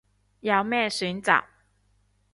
[0.39, 1.43] 有咩選擇